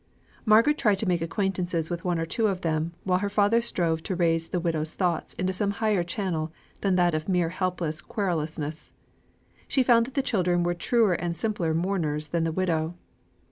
Margaret 0.47 0.79
tried 0.79 0.97
to 0.97 1.05
make 1.05 1.21
acquaintances 1.21 1.91
with 1.91 2.03
one 2.03 2.17
or 2.17 2.25
two 2.25 2.47
of 2.47 2.61
them, 2.61 2.91
while 3.03 3.19
her 3.19 3.29
father 3.29 3.61
strove 3.61 4.01
to 4.01 4.15
raise 4.15 4.47
the 4.47 4.59
widow's 4.59 4.95
thoughts 4.95 5.35
into 5.35 5.53
some 5.53 5.69
higher 5.77 6.03
channel 6.03 6.51
than 6.79 6.95
that 6.95 7.13
of 7.13 7.29
mere 7.29 7.49
helpless 7.49 8.01
querulousness. 8.01 8.93
She 9.67 9.83
found 9.83 10.07
that 10.07 10.15
the 10.15 10.23
children 10.23 10.63
were 10.63 10.73
truer 10.73 11.13
and 11.13 11.37
simpler 11.37 11.75
mourners 11.75 12.29
than 12.29 12.45
the 12.45 12.51
widow. 12.51 12.95